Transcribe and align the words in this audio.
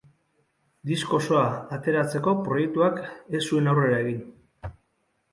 Disko 0.91 1.17
osoa 1.17 1.41
ateratzeko 1.75 2.33
proiektuak 2.47 2.97
ez 3.41 3.41
zuen 3.49 3.69
aurrera 3.75 3.99
egin. 4.07 4.25